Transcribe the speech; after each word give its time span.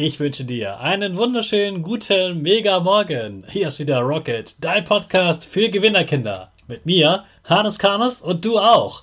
Ich 0.00 0.20
wünsche 0.20 0.44
dir 0.44 0.78
einen 0.78 1.16
wunderschönen, 1.16 1.82
guten, 1.82 2.40
mega 2.40 2.78
Morgen. 2.78 3.44
Hier 3.50 3.66
ist 3.66 3.80
wieder 3.80 3.98
Rocket, 3.98 4.54
dein 4.60 4.84
Podcast 4.84 5.44
für 5.44 5.68
Gewinnerkinder. 5.70 6.52
Mit 6.68 6.86
mir, 6.86 7.24
Hannes 7.42 7.80
Karnes 7.80 8.22
und 8.22 8.44
du 8.44 8.60
auch. 8.60 9.02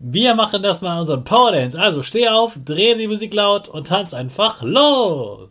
Wir 0.00 0.34
machen 0.34 0.60
das 0.60 0.82
mal 0.82 1.00
unseren 1.00 1.22
Power 1.22 1.52
Dance. 1.52 1.78
Also 1.78 2.02
steh 2.02 2.26
auf, 2.26 2.58
dreh 2.64 2.96
die 2.96 3.06
Musik 3.06 3.32
laut 3.32 3.68
und 3.68 3.86
tanz 3.86 4.12
einfach 4.12 4.60
los. 4.60 5.50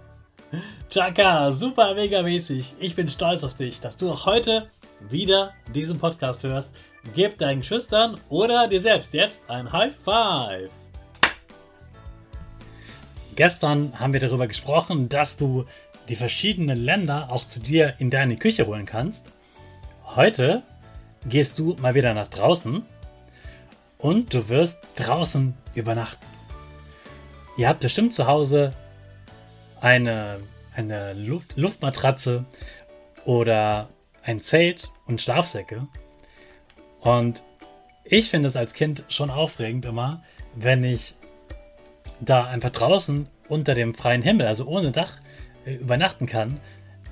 Chaka, 0.89 1.51
super 1.51 1.95
mega 1.95 2.21
mäßig. 2.21 2.75
Ich 2.79 2.95
bin 2.95 3.09
stolz 3.09 3.43
auf 3.43 3.53
dich, 3.53 3.79
dass 3.79 3.95
du 3.95 4.11
auch 4.11 4.25
heute 4.25 4.67
wieder 5.09 5.53
diesen 5.73 5.97
Podcast 5.97 6.43
hörst. 6.43 6.71
Gib 7.15 7.37
deinen 7.37 7.63
Schüchtern 7.63 8.19
oder 8.29 8.67
dir 8.67 8.81
selbst 8.81 9.13
jetzt 9.13 9.41
ein 9.47 9.71
High 9.71 9.95
Five. 9.95 10.69
Gestern 13.35 13.97
haben 13.97 14.13
wir 14.13 14.19
darüber 14.19 14.47
gesprochen, 14.47 15.07
dass 15.07 15.37
du 15.37 15.65
die 16.09 16.15
verschiedenen 16.15 16.77
Länder 16.77 17.31
auch 17.31 17.45
zu 17.45 17.59
dir 17.59 17.95
in 17.99 18.09
deine 18.09 18.35
Küche 18.35 18.67
holen 18.67 18.85
kannst. 18.85 19.23
Heute 20.03 20.63
gehst 21.25 21.57
du 21.57 21.75
mal 21.81 21.95
wieder 21.95 22.13
nach 22.13 22.27
draußen 22.27 22.83
und 23.97 24.33
du 24.33 24.49
wirst 24.49 24.79
draußen 24.97 25.53
übernachten. 25.73 26.25
Ihr 27.55 27.69
habt 27.69 27.79
bestimmt 27.79 28.13
zu 28.13 28.27
Hause 28.27 28.71
eine, 29.81 30.39
eine 30.75 31.13
Luft, 31.13 31.57
Luftmatratze 31.57 32.45
oder 33.25 33.89
ein 34.23 34.41
Zelt 34.41 34.91
und 35.05 35.21
Schlafsäcke. 35.21 35.87
Und 37.01 37.43
ich 38.05 38.29
finde 38.29 38.47
es 38.47 38.55
als 38.55 38.73
Kind 38.73 39.03
schon 39.09 39.31
aufregend 39.31 39.85
immer, 39.85 40.23
wenn 40.55 40.83
ich 40.83 41.15
da 42.19 42.45
einfach 42.45 42.69
draußen 42.69 43.27
unter 43.49 43.73
dem 43.73 43.95
freien 43.95 44.21
Himmel, 44.21 44.47
also 44.47 44.65
ohne 44.65 44.91
Dach, 44.91 45.17
äh, 45.65 45.73
übernachten 45.73 46.27
kann. 46.27 46.59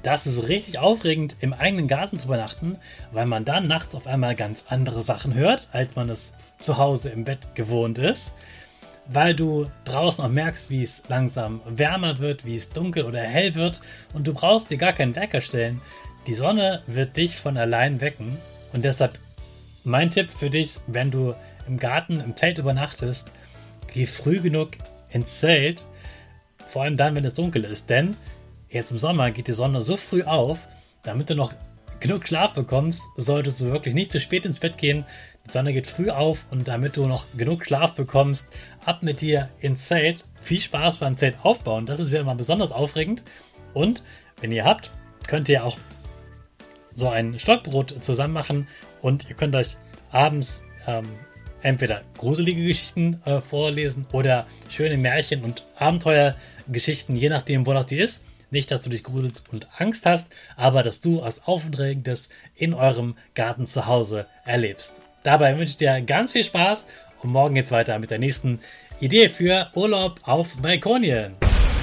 Das 0.04 0.28
ist 0.28 0.48
richtig 0.48 0.80
aufregend, 0.80 1.36
im 1.42 1.52
eigenen 1.52 1.90
Garten 1.90 2.20
zu 2.20 2.28
übernachten, 2.28 2.78
weil 3.12 3.26
man 3.26 3.44
dann 3.44 3.68
nachts 3.68 3.96
auf 3.96 4.08
einmal 4.08 4.36
ganz 4.36 4.64
andere 4.70 5.02
Sachen 5.02 5.34
hört, 5.34 5.68
als 5.74 5.96
man 5.96 6.10
es 6.10 6.34
zu 6.62 6.78
Hause 6.78 7.10
im 7.10 7.26
Bett 7.26 7.54
gewohnt 7.56 7.98
ist 7.98 8.32
weil 9.12 9.34
du 9.34 9.66
draußen 9.86 10.24
auch 10.24 10.30
merkst, 10.30 10.70
wie 10.70 10.84
es 10.84 11.04
langsam 11.10 11.62
wärmer 11.68 12.20
wird, 12.20 12.46
wie 12.46 12.56
es 12.56 12.70
dunkel 12.70 13.06
oder 13.06 13.22
hell 13.22 13.56
wird 13.56 13.82
und 14.14 14.28
du 14.28 14.34
brauchst 14.34 14.70
dir 14.70 14.78
gar 14.78 14.94
keinen 14.94 15.16
Wecker 15.16 15.42
stellen. 15.42 15.82
Die 16.28 16.36
Sonne 16.36 16.84
wird 16.86 17.18
dich 17.18 17.38
von 17.38 17.58
allein 17.58 18.02
wecken 18.02 18.38
und 18.72 18.86
deshalb 18.86 19.18
mein 19.84 20.12
Tipp 20.12 20.30
für 20.30 20.50
dich, 20.50 20.78
wenn 20.88 21.10
du 21.10 21.34
im 21.68 21.78
Garten, 21.78 22.20
im 22.20 22.36
Zelt 22.36 22.60
übernachtest, 22.60 23.32
geh 23.94 24.06
früh 24.06 24.40
genug 24.40 24.72
ins 25.10 25.40
Zelt, 25.40 25.88
vor 26.68 26.84
allem 26.84 26.98
dann, 26.98 27.16
wenn 27.16 27.26
es 27.26 27.34
dunkel 27.34 27.64
ist, 27.64 27.90
denn 27.90 28.16
jetzt 28.70 28.92
im 28.92 29.00
Sommer 29.00 29.32
geht 29.32 29.48
die 29.48 29.54
Sonne 29.54 29.82
so 29.82 29.98
früh 29.98 30.24
auf, 30.24 30.68
damit 31.02 31.30
du 31.30 31.36
noch 31.36 31.54
genug 32.00 32.28
Schlaf 32.28 32.54
bekommst, 32.54 33.02
solltest 33.18 33.62
du 33.62 33.70
wirklich 33.70 33.94
nicht 33.94 34.12
zu 34.12 34.20
spät 34.20 34.46
ins 34.46 34.60
Bett 34.60 34.78
gehen. 34.78 35.06
Die 35.46 35.52
Sonne 35.52 35.74
geht 35.74 35.88
früh 35.88 36.10
auf 36.10 36.46
und 36.52 36.68
damit 36.68 36.98
du 36.98 37.08
noch 37.08 37.26
genug 37.38 37.66
Schlaf 37.66 37.94
bekommst, 37.94 38.50
ab 38.86 39.04
mit 39.04 39.22
dir 39.22 39.50
ins 39.60 39.88
Zelt. 39.88 40.26
Viel 40.42 40.62
Spaß 40.62 40.98
beim 40.98 41.18
Zelt 41.18 41.38
aufbauen. 41.44 41.86
Das 41.86 42.00
ist 42.00 42.12
ja 42.12 42.22
immer 42.22 42.36
besonders 42.36 42.72
aufregend. 42.72 43.24
Und 43.74 44.04
wenn 44.42 44.52
ihr 44.52 44.66
habt, 44.66 44.92
könnt 45.28 45.50
ihr 45.50 45.64
auch 45.64 45.78
so 46.96 47.10
ein 47.10 47.40
Stockbrot 47.40 48.04
zusammen 48.04 48.34
machen 48.34 48.68
und 49.02 49.30
ihr 49.30 49.36
könnt 49.36 49.56
euch 49.56 49.78
abends 50.12 50.64
ähm, 50.88 51.06
entweder 51.62 52.02
gruselige 52.18 52.64
Geschichten 52.64 53.22
äh, 53.26 53.42
vorlesen 53.42 54.06
oder 54.14 54.46
schöne 54.70 54.98
Märchen 54.98 55.44
und 55.44 55.64
Abenteuergeschichten, 55.78 57.16
je 57.16 57.30
nachdem, 57.30 57.66
wonach 57.66 57.86
die 57.86 58.00
ist. 58.00 58.24
Nicht, 58.52 58.72
dass 58.72 58.82
du 58.82 58.90
dich 58.90 59.04
gruselst 59.04 59.44
und 59.52 59.68
Angst 59.78 60.06
hast, 60.06 60.30
aber 60.56 60.84
dass 60.84 61.02
du 61.02 61.22
was 61.22 61.48
Aufregendes 61.48 62.30
in 62.56 62.74
eurem 62.74 63.16
Garten 63.36 63.66
zu 63.66 63.86
Hause 63.86 64.26
erlebst. 64.46 64.94
Dabei 65.24 65.58
wünsche 65.58 65.72
ich 65.72 65.78
dir 65.78 66.02
ganz 66.02 66.32
viel 66.32 66.44
Spaß 66.44 66.88
und 67.22 67.32
morgen 67.32 67.56
geht's 67.56 67.72
weiter 67.72 68.00
mit 68.00 68.12
der 68.12 68.20
nächsten 68.20 68.60
Idee 69.00 69.30
für 69.30 69.70
Urlaub 69.76 70.20
auf 70.24 70.58
Balkonien. 70.58 71.36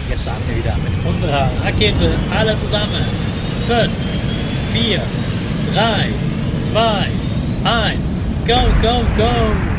Jetzt 0.08 0.22
starten 0.22 0.42
wir 0.48 0.56
wieder 0.56 0.76
mit 0.76 1.14
unserer 1.14 1.50
Rakete. 1.64 2.14
Alle 2.30 2.56
zusammen. 2.58 3.04
5, 3.66 3.90
4, 4.72 5.00
3, 5.74 6.08
2, 6.72 7.06
1. 7.64 8.00
Go, 8.46 8.54
go, 8.82 9.02
go! 9.16 9.75